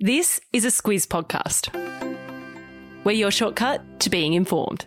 This 0.00 0.40
is 0.52 0.64
a 0.64 0.68
Squiz 0.68 1.08
podcast. 1.08 1.74
We're 3.02 3.10
your 3.10 3.32
shortcut 3.32 3.98
to 3.98 4.10
being 4.10 4.34
informed. 4.34 4.86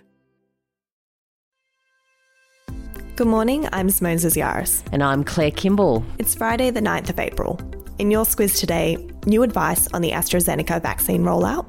Good 3.17 3.27
morning, 3.27 3.67
I'm 3.73 3.89
Simone 3.89 4.15
Zaziaris. 4.15 4.87
And 4.93 5.03
I'm 5.03 5.25
Claire 5.25 5.51
Kimball. 5.51 6.05
It's 6.17 6.33
Friday, 6.33 6.69
the 6.69 6.79
9th 6.79 7.09
of 7.09 7.19
April. 7.19 7.59
In 7.99 8.09
your 8.09 8.23
Squiz 8.23 8.57
today, 8.57 8.95
new 9.25 9.43
advice 9.43 9.89
on 9.93 10.01
the 10.01 10.11
AstraZeneca 10.11 10.81
vaccine 10.81 11.23
rollout, 11.23 11.67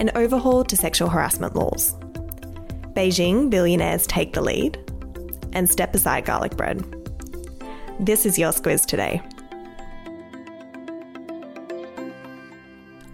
an 0.00 0.10
overhaul 0.16 0.64
to 0.64 0.76
sexual 0.76 1.08
harassment 1.08 1.54
laws, 1.54 1.94
Beijing 2.92 3.50
billionaires 3.50 4.04
take 4.08 4.32
the 4.32 4.42
lead, 4.42 4.76
and 5.52 5.70
step 5.70 5.94
aside 5.94 6.24
garlic 6.24 6.56
bread. 6.56 6.82
This 8.00 8.26
is 8.26 8.36
your 8.36 8.50
Squiz 8.50 8.84
today. 8.84 9.22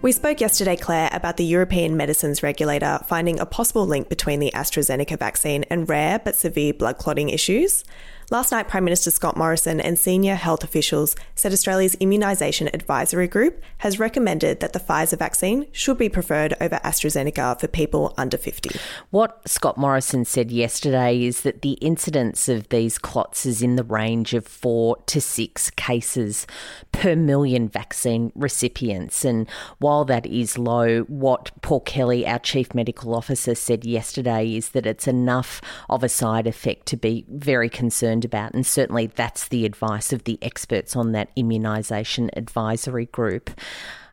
We 0.05 0.11
spoke 0.11 0.39
yesterday, 0.39 0.75
Claire, 0.75 1.09
about 1.13 1.37
the 1.37 1.43
European 1.43 1.97
Medicines 1.97 2.43
Regulator 2.43 2.99
finding 3.07 3.39
a 3.39 3.45
possible 3.47 3.87
link 3.87 4.07
between 4.07 4.39
the 4.39 4.51
AstraZeneca 4.53 5.17
vaccine 5.17 5.63
and 5.63 5.89
rare 5.89 6.19
but 6.19 6.35
severe 6.35 6.75
blood 6.75 6.99
clotting 6.99 7.29
issues. 7.29 7.83
Last 8.31 8.51
night, 8.51 8.67
Prime 8.67 8.83
Minister 8.83 9.11
Scott 9.11 9.37
Morrison 9.37 9.79
and 9.79 9.99
senior 9.99 10.33
health 10.33 10.63
officials 10.63 11.15
said 11.35 11.53
Australia's 11.53 11.95
Immunisation 11.97 12.73
Advisory 12.73 13.27
Group 13.27 13.61
has 13.77 13.99
recommended 13.99 14.61
that 14.61 14.73
the 14.73 14.79
Pfizer 14.79 15.19
vaccine 15.19 15.67
should 15.71 15.99
be 15.99 16.09
preferred 16.09 16.55
over 16.59 16.79
AstraZeneca 16.83 17.59
for 17.59 17.67
people 17.67 18.15
under 18.17 18.35
50. 18.35 18.79
What 19.11 19.47
Scott 19.47 19.77
Morrison 19.77 20.25
said 20.25 20.49
yesterday 20.49 21.23
is 21.23 21.41
that 21.41 21.61
the 21.61 21.73
incidence 21.73 22.49
of 22.49 22.69
these 22.69 22.97
clots 22.97 23.45
is 23.45 23.61
in 23.61 23.75
the 23.75 23.83
range 23.83 24.33
of 24.33 24.47
four 24.47 24.97
to 25.05 25.21
six 25.21 25.69
cases 25.69 26.47
per 26.91 27.15
million 27.15 27.69
vaccine 27.69 28.31
recipients. 28.33 29.23
And 29.23 29.47
while 29.77 30.03
that 30.05 30.25
is 30.25 30.57
low, 30.57 31.01
what 31.01 31.51
Paul 31.61 31.81
Kelly, 31.81 32.25
our 32.25 32.39
Chief 32.39 32.73
Medical 32.73 33.13
Officer, 33.13 33.53
said 33.53 33.85
yesterday 33.85 34.55
is 34.55 34.69
that 34.69 34.87
it's 34.87 35.07
enough 35.07 35.61
of 35.91 36.03
a 36.03 36.09
side 36.09 36.47
effect 36.47 36.87
to 36.87 36.97
be 36.97 37.23
very 37.29 37.69
concerned 37.69 38.14
concerned 38.15 38.25
about. 38.25 38.53
And 38.53 38.65
certainly 38.65 39.07
that's 39.07 39.47
the 39.49 39.65
advice 39.65 40.13
of 40.13 40.23
the 40.23 40.37
experts 40.41 40.95
on 40.95 41.11
that 41.11 41.35
immunisation 41.35 42.29
advisory 42.35 43.07
group 43.07 43.49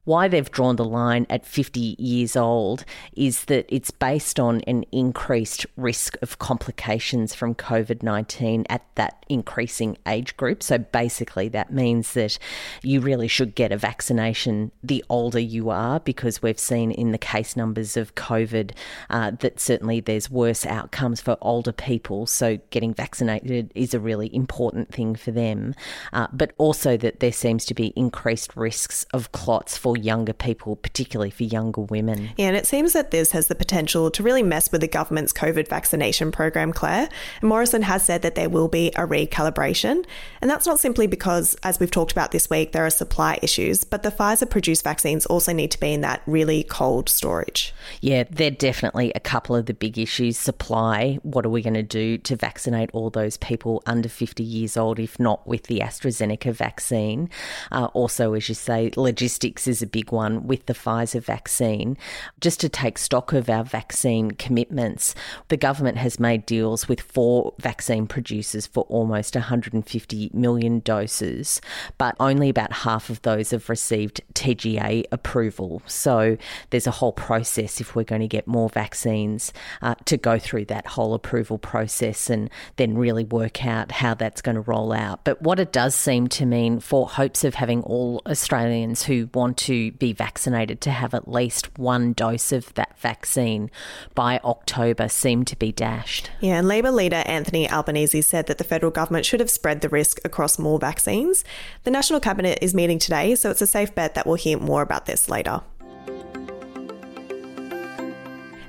why 0.05 0.27
they've 0.27 0.51
drawn 0.51 0.75
the 0.77 0.85
line 0.85 1.27
at 1.31 1.47
50 1.47 1.95
years 1.99 2.35
old 2.35 2.85
is 3.15 3.45
that 3.45 3.67
it's 3.69 3.93
based 3.93 4.41
on 4.41 4.61
an 4.63 4.85
increased 4.91 5.65
risk 5.77 6.17
of 6.23 6.41
complications 6.41 7.35
from 7.35 7.55
COVID 7.55 8.03
19 8.03 8.67
at 8.69 8.85
that 8.97 9.25
increasing 9.29 9.97
age 10.07 10.37
group. 10.37 10.63
So 10.63 10.79
basically, 10.79 11.49
that 11.51 11.73
means 11.73 12.15
that 12.15 12.39
you 12.83 13.01
really 13.01 13.29
should 13.29 13.55
get 13.55 13.71
a 13.71 13.77
vaccination 13.77 14.73
the 14.83 15.05
older 15.09 15.39
you 15.39 15.71
are, 15.71 16.01
because 16.01 16.43
we've 16.43 16.59
seen 16.59 16.91
in 16.91 17.13
the 17.13 17.19
case 17.19 17.57
numbers 17.57 17.97
of 17.97 18.15
COVID 18.17 18.73
uh, 19.09 19.31
that 19.39 19.61
certainly 19.61 20.01
there's 20.01 20.29
worse 20.29 20.67
outcomes 20.67 21.21
for 21.21 21.39
older 21.41 21.73
people. 21.73 22.27
So 22.27 22.59
getting 22.71 22.93
vaccinated 22.93 23.71
is 23.77 23.95
a 23.95 24.01
really 24.01 24.35
important 24.35 24.93
thing 24.93 25.15
for 25.15 25.31
them. 25.31 25.75
Uh, 26.13 26.27
but 26.33 26.53
also 26.59 26.97
that 26.97 27.21
there 27.21 27.33
seems 27.33 27.65
to 27.67 27.75
be 27.75 27.93
increased 27.95 28.57
risks 28.57 29.07
of 29.13 29.31
clots 29.31 29.77
for 29.79 29.92
for 29.93 29.99
younger 29.99 30.33
people, 30.33 30.77
particularly 30.77 31.31
for 31.31 31.45
younger 31.45 31.83
women. 31.83 32.31
Yeah, 32.39 32.49
and 32.49 32.57
it 32.57 32.67
seems 32.67 32.95
that 32.95 33.11
this 33.11 33.33
has 33.33 33.49
the 33.49 33.55
potential 33.55 34.11
to 34.13 34.23
really 34.23 34.43
mess 34.43 34.73
with 34.73 34.81
the 34.81 34.89
government's 34.89 35.33
COVID 35.33 35.69
vaccination 35.69 36.33
program, 36.33 36.73
Claire. 36.73 37.11
And 37.41 37.49
Morrison 37.49 37.83
has 37.83 38.03
said 38.03 38.23
that 38.23 38.35
there 38.35 38.49
will 38.49 38.69
be 38.69 38.89
a 38.97 39.07
recalibration. 39.07 40.07
And 40.41 40.51
that's 40.51 40.67
not 40.67 40.81
simply 40.81 41.07
because, 41.07 41.57
as 41.63 41.79
we've 41.79 41.91
talked 41.91 42.11
about 42.11 42.31
this 42.31 42.49
week, 42.49 42.73
there 42.73 42.87
are 42.87 42.91
supply 42.91 43.39
issues, 43.43 43.85
but 43.85 44.03
the 44.03 44.11
Pfizer 44.11 44.49
produced 44.49 44.83
vaccines 44.83 45.27
also 45.27 45.53
need 45.53 45.71
to 45.73 45.81
be 45.81 45.93
in 45.93 46.01
that 46.01 46.23
really 46.27 46.63
cold 46.63 47.11
storage. 47.11 47.75
Yeah, 48.01 48.25
they're 48.31 48.51
definitely 48.51 49.13
a 49.15 49.21
couple 49.21 49.55
of 49.55 49.67
the 49.67 49.75
big 49.75 49.99
issues. 49.99 50.39
Supply, 50.39 51.19
what 51.23 51.45
are 51.45 51.51
we 51.51 51.61
going 51.61 51.75
to 51.75 51.83
do 51.83 52.17
to 52.19 52.35
vaccinate 52.35 52.91
all 52.95 53.11
those 53.11 53.37
people 53.37 53.83
under 53.85 54.09
50 54.09 54.43
years 54.43 54.79
old, 54.79 54.99
if 54.99 55.21
not 55.21 55.47
with 55.47 55.65
the 55.65 55.81
AstraZeneca 55.81 56.55
vaccine? 56.55 57.29
Uh, 57.71 57.89
also, 57.93 58.33
as 58.33 58.49
you 58.49 58.55
say, 58.55 58.91
logistics 58.97 59.67
is 59.69 59.82
a 59.83 59.87
big 59.87 60.13
one 60.13 60.47
with 60.47 60.67
the 60.67 60.75
Pfizer 60.75 61.23
vaccine. 61.23 61.97
Just 62.41 62.61
to 62.61 62.69
take 62.69 62.99
stock 62.99 63.33
of 63.33 63.49
our 63.49 63.65
vaccine 63.65 64.33
commitments, 64.33 65.15
the 65.49 65.57
government 65.57 65.99
has 65.99 66.21
made 66.21 66.47
deals 66.47 66.89
with 66.89 67.01
four 67.01 67.55
vaccine 67.59 68.07
producers 68.07 68.67
for 68.67 68.85
almost 68.85 69.35
150 69.35 70.31
million 70.33 70.81
doses, 70.81 71.61
but 71.99 72.15
only 72.21 72.49
about 72.49 72.73
half 72.73 73.11
of 73.11 73.23
those 73.23 73.51
have 73.51 73.69
received 73.69 74.21
TGA 74.35 75.05
approval. 75.13 75.83
So 75.87 76.37
there's 76.71 76.87
a 76.87 76.93
whole 76.93 77.13
process 77.13 77.81
if 77.81 77.95
we're 77.95 78.05
going 78.05 78.21
to 78.21 78.29
get 78.29 78.47
more 78.47 78.69
vaccines 78.69 79.53
uh, 79.81 79.95
to 80.07 80.17
go 80.17 80.39
through 80.39 80.67
that 80.67 80.87
whole 80.87 81.15
approval 81.15 81.59
process 81.59 82.31
and 82.31 82.51
then 82.77 82.97
really 82.97 83.25
work 83.25 83.65
out 83.67 83.93
how 83.93 84.15
that's 84.15 84.43
going 84.43 84.55
to 84.55 84.61
roll 84.61 84.93
out. 84.93 85.25
But 85.25 85.43
what 85.43 85.59
it 85.61 85.73
does 85.73 85.95
seem 85.95 86.29
to 86.29 86.47
mean 86.47 86.81
for 86.81 87.09
hopes 87.09 87.45
of 87.45 87.55
having 87.55 87.83
all 87.83 88.23
Australians 88.27 89.03
who 89.05 89.29
want 89.35 89.57
to 89.59 89.72
to 89.73 89.91
be 89.93 90.13
vaccinated 90.13 90.83
to 90.83 90.91
have 90.91 91.15
at 91.15 91.27
least 91.27 91.79
one 91.79 92.13
dose 92.13 92.53
of 92.53 92.75
that 92.75 92.99
vaccine 92.99 93.71
by 94.15 94.39
October 94.45 95.09
seem 95.09 95.47
to 95.47 95.57
be 95.57 95.73
dashed. 95.73 96.31
Yeah, 96.41 96.59
and 96.59 96.69
Labor 96.69 96.91
leader 96.91 97.23
Anthony 97.25 97.71
Albanese 97.71 98.21
said 98.21 98.49
that 98.49 98.59
the 98.59 98.65
federal 98.65 98.93
government 98.93 99.25
should 99.25 99.41
have 99.41 99.49
spread 99.49 99.81
the 99.81 99.89
risk 99.89 100.19
across 100.27 100.59
more 100.59 100.79
vaccines. 100.79 101.43
The 101.85 101.91
National 101.91 102.21
Cabinet 102.21 102.59
is 102.61 102.75
meeting 102.75 102.99
today, 102.99 103.35
so 103.35 103.51
it's 103.51 103.63
a 103.63 103.67
safe 103.67 103.95
bet 103.95 104.15
that 104.15 104.27
we'll 104.27 104.35
hear 104.35 104.59
more 104.59 104.83
about 104.83 105.07
this 105.07 105.31
later. 105.31 105.63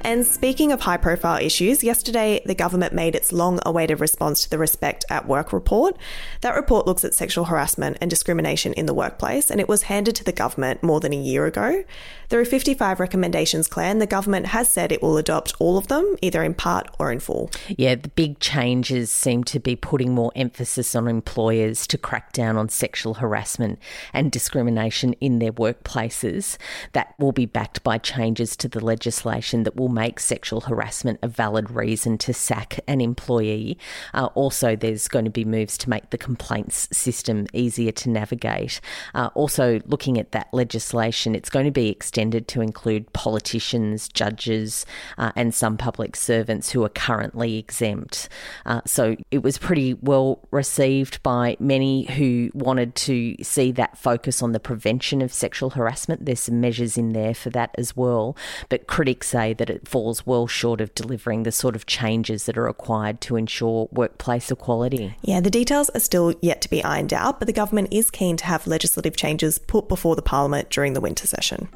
And 0.06 0.26
speaking 0.26 0.74
of 0.74 0.82
high 0.82 0.98
profile 0.98 1.42
issues, 1.42 1.82
yesterday 1.82 2.42
the 2.46 2.54
government 2.54 2.94
made 2.94 3.16
its 3.16 3.32
long 3.32 3.60
awaited 3.66 4.02
response 4.02 4.44
to 4.44 4.50
the 4.50 4.58
Respect 4.58 5.06
at 5.10 5.28
Work 5.28 5.54
report. 5.54 5.96
That 6.42 6.56
report 6.56 6.86
looks 6.86 7.06
at 7.06 7.14
sexual 7.14 7.46
harassment 7.46 7.98
and 8.02 8.10
discrimination 8.10 8.74
in 8.74 8.86
the 8.86 8.94
workplace, 8.94 9.50
and 9.50 9.62
it 9.62 9.70
was 9.70 9.84
handed 9.84 10.16
to 10.18 10.26
the 10.26 10.34
government 10.34 10.84
more 10.84 11.00
than 11.00 11.14
a 11.14 11.18
year 11.18 11.46
ago. 11.46 11.86
There 12.28 12.42
are 12.42 12.46
55 12.46 13.00
recommendations, 13.00 13.68
Claire, 13.68 13.92
and 13.92 14.02
the 14.02 14.08
government 14.08 14.48
has 14.48 14.70
said 14.70 14.92
it 14.92 15.02
will 15.02 15.18
adopt 15.18 15.54
all 15.60 15.78
of 15.78 15.88
them, 15.88 16.18
either 16.22 16.44
in 16.44 16.54
part 16.54 16.90
or 17.00 17.12
in 17.12 17.20
full. 17.20 17.50
Yeah, 17.70 17.96
the 17.96 18.10
big 18.10 18.40
changes 18.40 19.10
seem 19.10 19.46
to 19.46 19.60
be 19.60 19.76
putting 19.76 20.14
more 20.14 20.34
emphasis 20.36 20.96
on 20.96 21.08
employers 21.08 21.88
to 21.88 21.98
crack 21.98 22.34
down 22.34 22.58
on 22.58 22.68
sexual 22.68 23.14
harassment 23.16 23.80
and 24.12 24.32
discrimination 24.32 25.14
in 25.22 25.40
their 25.40 25.54
workplaces. 25.54 26.58
That 26.92 27.14
will 27.20 27.32
be 27.32 27.46
backed 27.46 27.84
by 27.84 28.00
changes 28.00 28.58
to 28.58 28.68
the 28.68 28.84
legislation 28.84 29.64
that 29.64 29.78
will 29.78 29.93
make 29.94 30.20
sexual 30.20 30.62
harassment 30.62 31.20
a 31.22 31.28
valid 31.28 31.70
reason 31.72 32.18
to 32.18 32.34
sack 32.34 32.80
an 32.88 33.02
employee. 33.02 33.78
Uh, 34.14 34.28
also, 34.36 34.76
there's 34.76 35.08
going 35.08 35.26
to 35.26 35.32
be 35.32 35.46
moves 35.46 35.78
to 35.78 35.90
make 35.90 36.10
the 36.10 36.18
complaints 36.18 36.88
system 36.92 37.48
easier 37.54 37.92
to 37.92 38.10
navigate. 38.10 38.82
Uh, 39.14 39.30
also, 39.36 39.80
looking 39.86 40.18
at 40.20 40.32
that 40.32 40.48
legislation, 40.54 41.36
it's 41.36 41.50
going 41.50 41.66
to 41.66 41.72
be 41.72 41.90
extended 41.90 42.48
to 42.48 42.62
include 42.62 43.12
politicians, 43.14 44.10
judges, 44.10 44.86
uh, 45.18 45.32
and 45.36 45.54
some 45.54 45.78
public 45.78 46.16
servants 46.16 46.72
who 46.72 46.84
are 46.84 46.90
currently 46.90 47.58
exempt. 47.58 48.30
Uh, 48.66 48.82
so 48.86 49.16
it 49.32 49.44
was 49.44 49.58
pretty 49.58 49.94
well 49.96 50.40
received 50.52 51.22
by 51.24 51.56
many 51.60 52.04
who 52.04 52.50
wanted 52.54 52.96
to 52.96 53.36
see 53.44 53.72
that 53.72 53.98
focus 53.98 54.42
on 54.42 54.52
the 54.52 54.60
prevention 54.60 55.22
of 55.22 55.34
sexual 55.34 55.72
harassment. 55.72 56.26
There's 56.26 56.40
some 56.40 56.62
measures 56.62 56.98
in 56.98 57.14
there 57.14 57.34
for 57.34 57.50
that 57.52 57.72
as 57.78 57.96
well, 57.96 58.36
but 58.70 58.88
critics 58.88 59.28
say 59.28 59.54
that 59.54 59.70
it 59.70 59.83
falls 59.88 60.26
well 60.26 60.48
short 60.48 60.82
of 60.82 60.94
delivering 60.96 61.44
the 61.44 61.52
sort 61.52 61.76
of 61.76 61.86
changes 61.86 62.46
that 62.46 62.58
are 62.58 62.64
required 62.64 63.22
to 63.22 63.36
ensure 63.36 63.88
workplace 63.92 64.52
equality. 64.52 65.16
Yeah, 65.22 65.40
the 65.40 65.50
details 65.50 65.90
are 65.90 66.00
still 66.00 66.34
yet 66.42 66.62
to 66.62 66.70
be 66.70 66.84
ironed 66.84 67.14
out, 67.14 67.40
but 67.40 67.46
the 67.46 67.54
government 67.54 67.90
is 67.92 68.12
keen 68.12 68.38
to 68.38 68.46
have 68.46 68.68
legislative 68.68 69.16
changes 69.16 69.58
put 69.58 69.88
before 69.88 70.16
the 70.16 70.22
parliament 70.22 70.70
during 70.70 70.94
the 70.94 71.02
winter 71.02 71.28
session. 71.28 71.70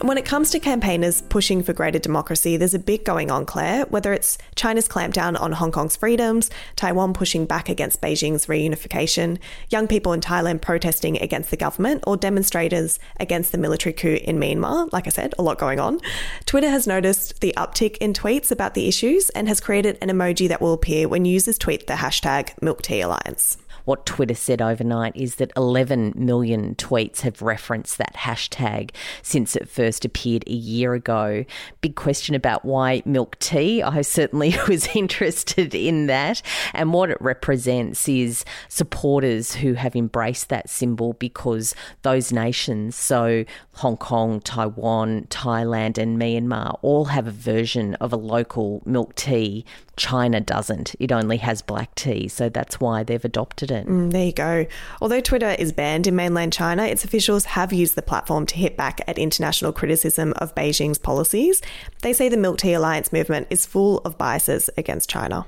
When 0.00 0.16
it 0.16 0.24
comes 0.24 0.50
to 0.50 0.60
campaigners 0.60 1.22
pushing 1.22 1.60
for 1.60 1.72
greater 1.72 1.98
democracy, 1.98 2.56
there's 2.56 2.72
a 2.72 2.78
bit 2.78 3.04
going 3.04 3.32
on, 3.32 3.44
Claire, 3.44 3.84
whether 3.86 4.12
it's 4.12 4.38
China's 4.54 4.86
clampdown 4.86 5.38
on 5.40 5.50
Hong 5.50 5.72
Kong's 5.72 5.96
freedoms, 5.96 6.50
Taiwan 6.76 7.12
pushing 7.12 7.46
back 7.46 7.68
against 7.68 8.00
Beijing's 8.00 8.46
reunification, 8.46 9.38
young 9.70 9.88
people 9.88 10.12
in 10.12 10.20
Thailand 10.20 10.60
protesting 10.60 11.20
against 11.20 11.50
the 11.50 11.56
government, 11.56 12.04
or 12.06 12.16
demonstrators 12.16 13.00
against 13.18 13.50
the 13.50 13.58
military 13.58 13.92
coup 13.92 14.20
in 14.22 14.38
Myanmar. 14.38 14.88
Like 14.92 15.08
I 15.08 15.10
said, 15.10 15.34
a 15.36 15.42
lot 15.42 15.58
going 15.58 15.80
on. 15.80 15.98
Twitter 16.46 16.70
has 16.70 16.86
noticed 16.86 17.40
the 17.40 17.52
uptick 17.56 17.96
in 17.96 18.12
tweets 18.12 18.52
about 18.52 18.74
the 18.74 18.86
issues 18.86 19.30
and 19.30 19.48
has 19.48 19.60
created 19.60 19.98
an 20.00 20.10
emoji 20.10 20.46
that 20.46 20.60
will 20.60 20.74
appear 20.74 21.08
when 21.08 21.24
users 21.24 21.58
tweet 21.58 21.88
the 21.88 21.94
hashtag 21.94 22.50
Milk 22.62 22.82
Tea 22.82 23.00
Alliance. 23.00 23.58
What 23.88 24.04
Twitter 24.04 24.34
said 24.34 24.60
overnight 24.60 25.16
is 25.16 25.36
that 25.36 25.50
11 25.56 26.12
million 26.14 26.74
tweets 26.74 27.22
have 27.22 27.40
referenced 27.40 27.96
that 27.96 28.12
hashtag 28.16 28.90
since 29.22 29.56
it 29.56 29.66
first 29.66 30.04
appeared 30.04 30.44
a 30.46 30.52
year 30.52 30.92
ago. 30.92 31.42
Big 31.80 31.96
question 31.96 32.34
about 32.34 32.66
why 32.66 33.00
milk 33.06 33.38
tea. 33.38 33.82
I 33.82 34.02
certainly 34.02 34.54
was 34.68 34.94
interested 34.94 35.74
in 35.74 36.06
that. 36.06 36.42
And 36.74 36.92
what 36.92 37.08
it 37.08 37.16
represents 37.18 38.06
is 38.10 38.44
supporters 38.68 39.54
who 39.54 39.72
have 39.72 39.96
embraced 39.96 40.50
that 40.50 40.68
symbol 40.68 41.14
because 41.14 41.74
those 42.02 42.30
nations, 42.30 42.94
so 42.94 43.46
Hong 43.76 43.96
Kong, 43.96 44.42
Taiwan, 44.42 45.28
Thailand, 45.30 45.96
and 45.96 46.20
Myanmar, 46.20 46.78
all 46.82 47.06
have 47.06 47.26
a 47.26 47.30
version 47.30 47.94
of 47.94 48.12
a 48.12 48.16
local 48.16 48.82
milk 48.84 49.14
tea. 49.14 49.64
China 49.96 50.40
doesn't. 50.40 50.94
It 51.00 51.10
only 51.10 51.38
has 51.38 51.62
black 51.62 51.94
tea. 51.94 52.28
So 52.28 52.48
that's 52.48 52.78
why 52.80 53.02
they've 53.02 53.24
adopted 53.24 53.70
it. 53.70 53.77
Mm, 53.86 54.12
there 54.12 54.24
you 54.24 54.32
go. 54.32 54.66
Although 55.00 55.20
Twitter 55.20 55.50
is 55.58 55.72
banned 55.72 56.06
in 56.06 56.16
mainland 56.16 56.52
China, 56.52 56.84
its 56.84 57.04
officials 57.04 57.44
have 57.46 57.72
used 57.72 57.94
the 57.94 58.02
platform 58.02 58.46
to 58.46 58.56
hit 58.56 58.76
back 58.76 59.00
at 59.06 59.18
international 59.18 59.72
criticism 59.72 60.32
of 60.36 60.54
Beijing's 60.54 60.98
policies. 60.98 61.62
They 62.02 62.12
say 62.12 62.28
the 62.28 62.36
Milk 62.36 62.58
Tea 62.58 62.74
Alliance 62.74 63.12
movement 63.12 63.46
is 63.50 63.66
full 63.66 63.98
of 63.98 64.18
biases 64.18 64.70
against 64.76 65.10
China. 65.10 65.46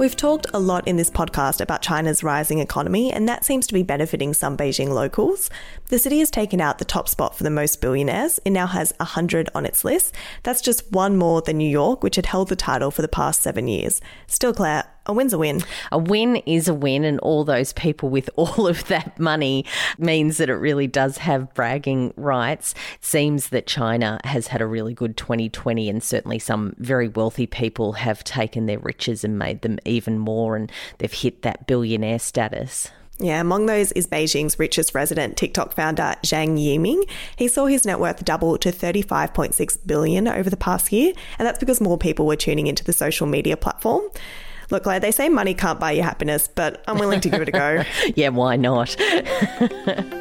We've 0.00 0.16
talked 0.16 0.46
a 0.54 0.58
lot 0.58 0.88
in 0.88 0.96
this 0.96 1.10
podcast 1.10 1.60
about 1.60 1.82
China's 1.82 2.22
rising 2.22 2.58
economy, 2.58 3.12
and 3.12 3.28
that 3.28 3.44
seems 3.44 3.66
to 3.66 3.74
be 3.74 3.82
benefiting 3.82 4.32
some 4.32 4.56
Beijing 4.56 4.88
locals. 4.88 5.50
The 5.88 5.98
city 5.98 6.20
has 6.20 6.30
taken 6.30 6.58
out 6.58 6.78
the 6.78 6.86
top 6.86 7.06
spot 7.06 7.36
for 7.36 7.44
the 7.44 7.50
most 7.50 7.82
billionaires. 7.82 8.40
It 8.46 8.52
now 8.52 8.66
has 8.66 8.94
100 8.96 9.50
on 9.54 9.66
its 9.66 9.84
list. 9.84 10.14
That's 10.42 10.62
just 10.62 10.90
one 10.90 11.18
more 11.18 11.42
than 11.42 11.58
New 11.58 11.68
York, 11.68 12.02
which 12.02 12.16
had 12.16 12.24
held 12.24 12.48
the 12.48 12.56
title 12.56 12.90
for 12.90 13.02
the 13.02 13.08
past 13.08 13.42
seven 13.42 13.68
years. 13.68 14.00
Still, 14.26 14.54
Claire, 14.54 14.84
a 15.10 15.12
win's 15.12 15.32
a 15.32 15.38
win. 15.38 15.62
A 15.92 15.98
win 15.98 16.36
is 16.46 16.68
a 16.68 16.74
win, 16.74 17.04
and 17.04 17.18
all 17.20 17.44
those 17.44 17.72
people 17.72 18.08
with 18.08 18.30
all 18.36 18.66
of 18.66 18.86
that 18.88 19.18
money 19.18 19.64
means 19.98 20.38
that 20.38 20.48
it 20.48 20.54
really 20.54 20.86
does 20.86 21.18
have 21.18 21.52
bragging 21.54 22.14
rights. 22.16 22.74
It 22.94 23.04
seems 23.04 23.48
that 23.50 23.66
China 23.66 24.20
has 24.24 24.46
had 24.48 24.60
a 24.62 24.66
really 24.66 24.94
good 24.94 25.16
2020, 25.16 25.88
and 25.88 26.02
certainly 26.02 26.38
some 26.38 26.74
very 26.78 27.08
wealthy 27.08 27.46
people 27.46 27.92
have 27.92 28.24
taken 28.24 28.66
their 28.66 28.78
riches 28.78 29.24
and 29.24 29.38
made 29.38 29.62
them 29.62 29.78
even 29.84 30.18
more, 30.18 30.56
and 30.56 30.70
they've 30.98 31.12
hit 31.12 31.42
that 31.42 31.66
billionaire 31.66 32.18
status. 32.18 32.90
Yeah, 33.20 33.38
among 33.38 33.66
those 33.66 33.92
is 33.92 34.06
Beijing's 34.06 34.58
richest 34.58 34.94
resident, 34.94 35.36
TikTok 35.36 35.74
founder 35.74 36.14
Zhang 36.22 36.58
Yiming. 36.58 37.06
He 37.36 37.48
saw 37.48 37.66
his 37.66 37.84
net 37.84 38.00
worth 38.00 38.24
double 38.24 38.56
to 38.56 38.72
35.6 38.72 39.86
billion 39.86 40.26
over 40.26 40.48
the 40.48 40.56
past 40.56 40.90
year, 40.90 41.12
and 41.38 41.46
that's 41.46 41.58
because 41.58 41.82
more 41.82 41.98
people 41.98 42.26
were 42.26 42.36
tuning 42.36 42.66
into 42.66 42.82
the 42.82 42.94
social 42.94 43.26
media 43.26 43.58
platform. 43.58 44.04
Look, 44.70 44.86
like 44.86 45.02
they 45.02 45.10
say 45.10 45.28
money 45.28 45.54
can't 45.54 45.80
buy 45.80 45.92
you 45.92 46.02
happiness, 46.02 46.48
but 46.48 46.82
I'm 46.86 46.98
willing 46.98 47.20
to 47.20 47.28
give 47.28 47.42
it 47.42 47.48
a 47.48 47.52
go. 47.52 47.82
yeah, 48.14 48.28
why 48.28 48.56
not? 48.56 48.96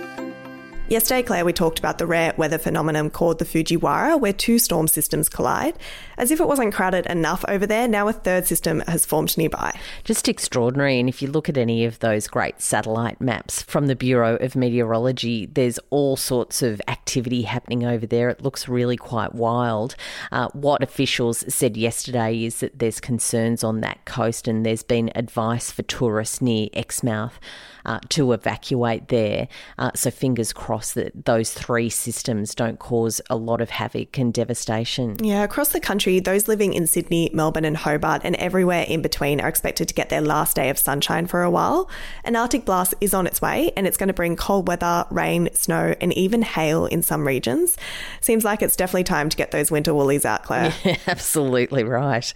Yesterday, 0.90 1.22
Claire, 1.22 1.46
we 1.46 1.54
talked 1.54 1.78
about 1.78 2.00
the 2.00 2.08
rare 2.08 2.34
weather 2.36 2.58
phenomenon 2.58 3.12
called 3.12 3.38
the 3.38 3.46
Fujiwhara, 3.46 4.20
where 4.20 4.34
two 4.34 4.58
storm 4.58 4.88
systems 4.88 5.30
collide. 5.30 5.78
As 6.18 6.32
if 6.32 6.40
it 6.40 6.48
wasn't 6.48 6.74
crowded 6.74 7.06
enough 7.06 7.46
over 7.48 7.68
there, 7.68 7.88
now 7.88 8.08
a 8.08 8.14
third 8.14 8.48
system 8.48 8.80
has 8.88 9.06
formed 9.06 9.38
nearby. 9.38 9.80
Just 10.04 10.28
extraordinary. 10.28 11.00
And 11.00 11.08
if 11.08 11.22
you 11.22 11.28
look 11.30 11.48
at 11.48 11.58
any 11.58 11.86
of 11.86 12.00
those 12.00 12.28
great 12.28 12.60
satellite 12.60 13.22
maps 13.22 13.62
from 13.62 13.86
the 13.86 13.96
Bureau 13.96 14.38
of 14.38 14.56
Meteorology, 14.56 15.46
there's 15.46 15.78
all 15.92 16.18
sorts 16.18 16.64
of 16.64 16.82
activity 16.88 17.44
happening 17.44 17.86
over 17.86 18.08
there. 18.08 18.30
It 18.30 18.42
looks 18.42 18.68
really 18.68 18.98
quite 18.98 19.36
wild. 19.36 19.96
Uh, 20.32 20.48
what 20.54 20.82
officials 20.82 21.46
said 21.54 21.78
yesterday 21.78 22.46
is 22.46 22.62
that 22.62 22.80
there's 22.80 23.00
concerns 23.00 23.64
on 23.64 23.82
that 23.82 24.06
coast, 24.06 24.48
and 24.48 24.66
there's 24.66 24.82
been 24.82 25.12
advice 25.14 25.70
for 25.70 25.84
tourists 25.84 26.42
near 26.42 26.68
Exmouth 26.74 27.40
uh, 27.86 28.00
to 28.10 28.34
evacuate 28.34 29.10
there. 29.10 29.48
Uh, 29.78 29.92
so 29.94 30.10
fingers 30.10 30.52
crossed 30.52 30.79
that 30.94 31.26
those 31.26 31.54
three 31.54 31.90
systems 31.90 32.56
don't 32.56 32.80
cause 32.80 33.22
a 33.30 33.36
lot 33.36 33.62
of 33.62 33.70
havoc 33.70 34.18
and 34.18 34.34
devastation. 34.34 35.18
Yeah, 35.22 35.44
across 35.44 35.70
the 35.70 35.80
country, 35.80 36.20
those 36.20 36.48
living 36.48 36.74
in 36.74 36.88
Sydney, 36.88 37.30
Melbourne, 37.34 37.66
and 37.66 37.78
Hobart, 37.78 38.22
and 38.24 38.36
everywhere 38.38 38.86
in 38.88 39.02
between, 39.02 39.40
are 39.42 39.48
expected 39.48 39.88
to 39.88 39.94
get 39.94 40.10
their 40.10 40.22
last 40.22 40.56
day 40.56 40.70
of 40.70 40.78
sunshine 40.78 41.28
for 41.28 41.44
a 41.44 41.52
while. 41.52 41.90
An 42.24 42.36
Arctic 42.36 42.66
blast 42.66 42.94
is 43.02 43.14
on 43.14 43.28
its 43.28 43.42
way, 43.42 43.72
and 43.78 43.86
it's 43.86 43.98
going 43.98 44.08
to 44.08 44.14
bring 44.14 44.36
cold 44.36 44.68
weather, 44.68 45.06
rain, 45.12 45.50
snow, 45.54 45.96
and 46.02 46.14
even 46.14 46.42
hail 46.42 46.86
in 46.86 47.04
some 47.04 47.28
regions. 47.28 47.78
Seems 48.22 48.44
like 48.44 48.62
it's 48.62 48.76
definitely 48.76 49.04
time 49.04 49.30
to 49.30 49.38
get 49.38 49.52
those 49.52 49.72
winter 49.72 49.94
woolies 49.94 50.26
out, 50.26 50.44
Claire. 50.44 50.74
Yeah, 50.84 50.96
absolutely 51.08 51.84
right. 51.84 52.34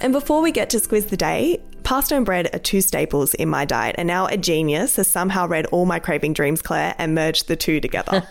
And 0.00 0.12
before 0.14 0.40
we 0.40 0.50
get 0.50 0.70
to 0.70 0.78
Squiz 0.78 1.10
the 1.10 1.16
Day, 1.16 1.60
Pasta 1.90 2.14
and 2.14 2.24
bread 2.24 2.48
are 2.54 2.60
two 2.60 2.80
staples 2.80 3.34
in 3.34 3.48
my 3.48 3.64
diet, 3.64 3.96
and 3.98 4.06
now 4.06 4.26
a 4.26 4.36
genius 4.36 4.94
has 4.94 5.08
somehow 5.08 5.44
read 5.48 5.66
all 5.72 5.86
my 5.86 5.98
craving 5.98 6.32
dreams, 6.32 6.62
Claire, 6.62 6.94
and 6.98 7.16
merged 7.16 7.48
the 7.48 7.56
two 7.56 7.80
together. 7.80 8.24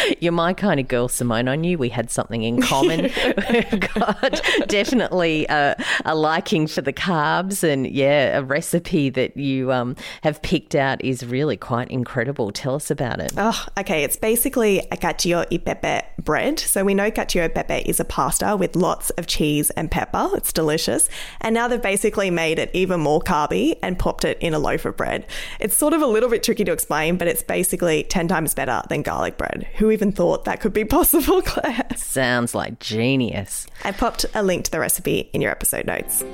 You're 0.20 0.30
my 0.30 0.52
kind 0.52 0.78
of 0.78 0.86
girl, 0.86 1.08
Simone. 1.08 1.48
I 1.48 1.56
knew 1.56 1.78
we 1.78 1.88
had 1.88 2.12
something 2.12 2.44
in 2.44 2.62
common. 2.62 3.00
We've 3.52 3.80
got 3.92 4.40
definitely 4.68 5.46
a, 5.46 5.74
a, 6.04 6.14
liking 6.14 6.68
for 6.68 6.80
the 6.80 6.92
carbs, 6.92 7.64
and 7.64 7.88
yeah, 7.88 8.38
a 8.38 8.44
recipe 8.44 9.10
that 9.10 9.36
you 9.36 9.72
um, 9.72 9.96
have 10.22 10.40
picked 10.42 10.76
out 10.76 11.04
is 11.04 11.26
really 11.26 11.56
quite 11.56 11.90
incredible. 11.90 12.52
Tell 12.52 12.76
us 12.76 12.88
about 12.88 13.18
it. 13.18 13.32
Oh, 13.36 13.66
okay. 13.80 14.04
It's 14.04 14.14
basically 14.14 14.78
a 14.78 14.96
cacio 14.96 15.44
e 15.50 15.58
pepe 15.58 16.06
bread. 16.22 16.60
So 16.60 16.84
we 16.84 16.94
know 16.94 17.10
cacio 17.10 17.46
e 17.46 17.48
pepe 17.48 17.82
is 17.84 17.98
a 17.98 18.04
pasta 18.04 18.56
with 18.56 18.76
lots 18.76 19.10
of 19.10 19.26
cheese 19.26 19.70
and 19.70 19.90
pepper. 19.90 20.30
It's 20.34 20.52
delicious. 20.52 21.08
And 21.40 21.52
now 21.52 21.66
they've 21.66 21.82
basically 21.82 22.30
made 22.30 22.60
it 22.60 22.70
even 22.72 22.91
more 23.00 23.20
carby 23.20 23.78
and 23.82 23.98
popped 23.98 24.24
it 24.24 24.38
in 24.40 24.54
a 24.54 24.58
loaf 24.58 24.84
of 24.84 24.96
bread. 24.96 25.26
It's 25.60 25.76
sort 25.76 25.94
of 25.94 26.02
a 26.02 26.06
little 26.06 26.28
bit 26.28 26.42
tricky 26.42 26.64
to 26.64 26.72
explain, 26.72 27.16
but 27.16 27.28
it's 27.28 27.42
basically 27.42 28.04
10 28.04 28.28
times 28.28 28.54
better 28.54 28.82
than 28.88 29.02
garlic 29.02 29.36
bread. 29.36 29.66
Who 29.76 29.90
even 29.90 30.12
thought 30.12 30.44
that 30.44 30.60
could 30.60 30.72
be 30.72 30.84
possible, 30.86 31.42
Claire? 31.42 31.86
Sounds 31.96 32.54
like 32.54 32.78
genius. 32.78 33.66
I 33.84 33.92
popped 33.92 34.26
a 34.34 34.42
link 34.42 34.64
to 34.66 34.70
the 34.70 34.80
recipe 34.80 35.30
in 35.32 35.40
your 35.40 35.50
episode 35.50 35.86
notes. 35.86 36.24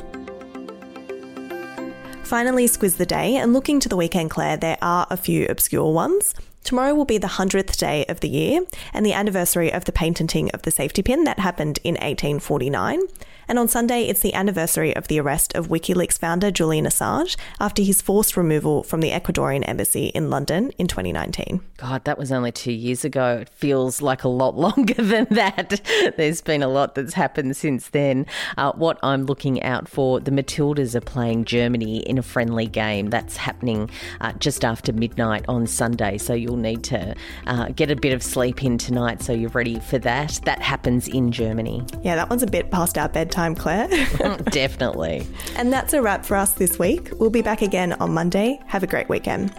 Finally, 2.29 2.67
squiz 2.67 2.99
the 2.99 3.07
day, 3.07 3.37
and 3.37 3.55
looking 3.55 3.81
to 3.81 3.89
the 3.89 3.97
weekend, 3.97 4.29
Claire, 4.29 4.59
there 4.59 4.77
are 4.83 5.07
a 5.09 5.17
few 5.17 5.47
obscure 5.47 5.91
ones. 5.95 6.35
Tomorrow 6.69 6.95
will 6.95 7.07
be 7.07 7.17
the 7.17 7.29
100th 7.29 7.79
day 7.79 8.05
of 8.11 8.21
the 8.21 8.29
year 8.29 8.61
and 8.93 9.07
the 9.07 9.15
anniversary 9.15 9.73
of 9.73 9.87
the 9.87 9.91
patenting 9.91 10.51
of 10.51 10.61
the 10.65 10.71
safety 10.71 11.01
pin 11.01 11.25
that 11.25 11.39
happened 11.39 11.79
in 11.83 11.95
1849. 11.95 13.01
And 13.49 13.59
on 13.59 13.67
Sunday, 13.67 14.03
it's 14.03 14.21
the 14.21 14.35
anniversary 14.35 14.95
of 14.95 15.09
the 15.09 15.19
arrest 15.19 15.55
of 15.55 15.69
WikiLeaks 15.69 16.19
founder 16.19 16.51
Julian 16.51 16.85
Assange 16.85 17.35
after 17.59 17.83
his 17.83 18.03
forced 18.03 18.37
removal 18.37 18.83
from 18.83 19.01
the 19.01 19.11
Ecuadorian 19.11 19.67
embassy 19.67 20.09
in 20.09 20.29
London 20.29 20.71
in 20.73 20.87
2019. 20.87 21.63
God, 21.79 22.05
that 22.05 22.19
was 22.19 22.31
only 22.31 22.53
two 22.53 22.73
years 22.73 23.07
ago. 23.07 23.39
It 23.41 23.49
feels 23.49 24.03
like 24.03 24.23
a 24.23 24.29
lot 24.29 24.55
longer 24.59 25.03
than 25.03 25.27
that. 25.31 25.81
There's 26.19 26.43
been 26.43 26.63
a 26.63 26.69
lot 26.69 26.95
that's 26.95 27.15
happened 27.15 27.57
since 27.57 27.89
then. 27.89 28.27
Uh, 28.59 28.73
what 28.73 28.99
I'm 29.03 29.25
looking 29.25 29.63
out 29.63 29.89
for 29.89 30.21
the 30.21 30.31
Matildas 30.31 30.95
are 30.95 31.01
playing 31.01 31.47
Germany 31.47 32.01
in 32.01 32.19
a 32.19 32.23
friendly 32.23 32.67
game. 32.67 33.09
That's 33.09 33.39
happening 33.39 33.89
uh, 34.21 34.35
just 34.35 34.63
after 34.63 34.93
midnight 34.93 35.47
on 35.49 35.67
Sunday. 35.67 36.19
So 36.19 36.35
you'll 36.35 36.58
need 36.59 36.85
to 36.85 37.15
uh, 37.47 37.69
get 37.71 37.91
a 37.91 37.97
bit 37.97 38.13
of 38.13 38.23
sleep 38.23 38.63
in 38.63 38.79
tonight 38.79 39.23
so 39.23 39.33
you're 39.33 39.51
ready 39.51 39.81
for 39.81 39.99
that. 39.99 40.41
That 40.45 40.61
happens 40.61 41.09
in 41.09 41.33
Germany. 41.33 41.85
Yeah, 42.03 42.17
that 42.17 42.29
one's 42.31 42.43
a 42.43 42.47
bit 42.47 42.71
past 42.71 42.99
our 42.99 43.09
bedtime 43.09 43.55
Claire. 43.55 43.89
Definitely. 44.51 45.27
And 45.57 45.73
that's 45.73 45.93
a 45.93 46.03
wrap 46.03 46.25
for 46.25 46.37
us 46.37 46.53
this 46.53 46.79
week. 46.79 47.11
We'll 47.19 47.31
be 47.31 47.43
back 47.43 47.63
again 47.63 47.95
on 47.95 48.13
Monday. 48.13 48.61
Have 48.67 48.83
a 48.83 48.87
great 48.87 49.09
weekend. 49.09 49.55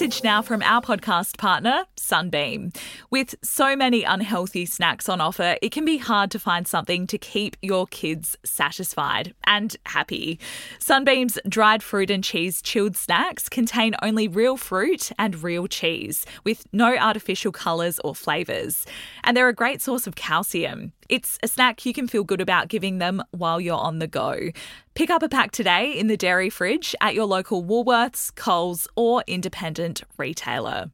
Message 0.00 0.24
now 0.24 0.40
from 0.40 0.62
our 0.62 0.80
podcast 0.80 1.36
partner, 1.36 1.84
Sunbeam. 1.94 2.72
With 3.10 3.34
so 3.42 3.76
many 3.76 4.02
unhealthy 4.02 4.64
snacks 4.64 5.10
on 5.10 5.20
offer, 5.20 5.56
it 5.60 5.72
can 5.72 5.84
be 5.84 5.98
hard 5.98 6.30
to 6.30 6.38
find 6.38 6.66
something 6.66 7.06
to 7.08 7.18
keep 7.18 7.54
your 7.60 7.86
kids 7.86 8.34
satisfied 8.42 9.34
and 9.44 9.76
happy. 9.84 10.40
Sunbeam's 10.78 11.38
dried 11.46 11.82
fruit 11.82 12.10
and 12.10 12.24
cheese 12.24 12.62
chilled 12.62 12.96
snacks 12.96 13.50
contain 13.50 13.94
only 14.00 14.26
real 14.26 14.56
fruit 14.56 15.12
and 15.18 15.42
real 15.42 15.66
cheese, 15.66 16.24
with 16.44 16.64
no 16.72 16.96
artificial 16.96 17.52
colours 17.52 17.98
or 18.02 18.14
flavours. 18.14 18.86
And 19.22 19.36
they're 19.36 19.48
a 19.48 19.52
great 19.52 19.82
source 19.82 20.06
of 20.06 20.14
calcium. 20.14 20.94
It's 21.10 21.40
a 21.42 21.48
snack 21.48 21.84
you 21.84 21.92
can 21.92 22.06
feel 22.06 22.22
good 22.22 22.40
about 22.40 22.68
giving 22.68 22.98
them 22.98 23.20
while 23.32 23.60
you're 23.60 23.76
on 23.76 23.98
the 23.98 24.06
go. 24.06 24.50
Pick 24.94 25.10
up 25.10 25.24
a 25.24 25.28
pack 25.28 25.50
today 25.50 25.98
in 25.98 26.06
the 26.06 26.16
dairy 26.16 26.50
fridge 26.50 26.94
at 27.00 27.16
your 27.16 27.24
local 27.24 27.64
Woolworths, 27.64 28.32
Coles, 28.36 28.86
or 28.94 29.24
independent 29.26 30.04
retailer. 30.16 30.92